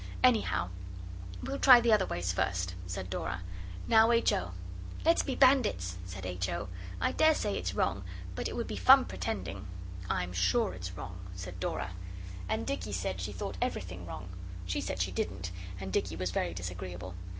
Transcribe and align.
'Anyhow, 0.23 0.69
we'll 1.43 1.59
try 1.59 1.79
the 1.79 1.93
other 1.93 2.07
ways 2.07 2.31
first,' 2.33 2.73
said 2.87 3.07
Dora. 3.11 3.43
'Now, 3.87 4.09
H. 4.09 4.33
O.' 4.33 4.53
'Let's 5.05 5.21
be 5.21 5.35
Bandits,' 5.35 5.97
said 6.07 6.25
H. 6.25 6.49
O. 6.49 6.69
'I 6.99 7.11
dare 7.11 7.35
say 7.35 7.55
it's 7.55 7.75
wrong 7.75 8.03
but 8.33 8.47
it 8.47 8.55
would 8.55 8.65
be 8.65 8.77
fun 8.77 9.05
pretending.' 9.05 9.67
'I'm 10.09 10.33
sure 10.33 10.73
it's 10.73 10.93
wrong,' 10.97 11.27
said 11.35 11.59
Dora. 11.59 11.91
And 12.49 12.65
Dicky 12.65 12.93
said 12.93 13.21
she 13.21 13.31
thought 13.31 13.57
everything 13.61 14.07
wrong. 14.07 14.29
She 14.65 14.81
said 14.81 14.99
she 14.99 15.11
didn't, 15.11 15.51
and 15.79 15.93
Dicky 15.93 16.15
was 16.15 16.31
very 16.31 16.55
disagreeable. 16.55 17.13